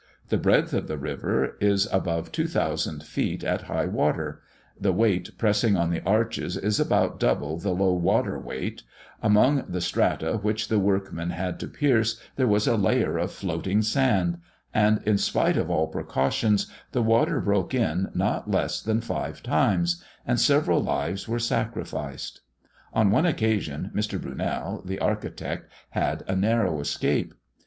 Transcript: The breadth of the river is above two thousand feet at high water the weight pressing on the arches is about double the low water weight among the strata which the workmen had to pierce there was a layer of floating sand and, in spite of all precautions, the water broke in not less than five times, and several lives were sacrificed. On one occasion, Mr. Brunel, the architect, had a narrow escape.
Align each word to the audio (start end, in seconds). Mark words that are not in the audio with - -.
The 0.29 0.37
breadth 0.39 0.73
of 0.73 0.87
the 0.87 0.97
river 0.97 1.57
is 1.61 1.87
above 1.93 2.31
two 2.31 2.47
thousand 2.47 3.03
feet 3.03 3.43
at 3.43 3.65
high 3.69 3.85
water 3.85 4.41
the 4.79 4.91
weight 4.91 5.37
pressing 5.37 5.77
on 5.77 5.91
the 5.91 6.03
arches 6.03 6.57
is 6.57 6.79
about 6.79 7.19
double 7.19 7.59
the 7.59 7.69
low 7.75 7.93
water 7.93 8.39
weight 8.39 8.81
among 9.21 9.63
the 9.69 9.79
strata 9.79 10.37
which 10.41 10.69
the 10.69 10.79
workmen 10.79 11.29
had 11.29 11.59
to 11.59 11.67
pierce 11.67 12.19
there 12.35 12.47
was 12.47 12.65
a 12.65 12.77
layer 12.77 13.19
of 13.19 13.31
floating 13.31 13.83
sand 13.83 14.39
and, 14.73 15.03
in 15.05 15.19
spite 15.19 15.55
of 15.55 15.69
all 15.69 15.85
precautions, 15.85 16.65
the 16.93 17.03
water 17.03 17.39
broke 17.39 17.75
in 17.75 18.09
not 18.15 18.49
less 18.49 18.81
than 18.81 19.01
five 19.01 19.43
times, 19.43 20.03
and 20.25 20.39
several 20.39 20.81
lives 20.81 21.27
were 21.27 21.37
sacrificed. 21.37 22.41
On 22.91 23.11
one 23.11 23.27
occasion, 23.27 23.91
Mr. 23.93 24.19
Brunel, 24.19 24.81
the 24.83 24.97
architect, 24.97 25.71
had 25.91 26.23
a 26.27 26.35
narrow 26.35 26.79
escape. 26.79 27.35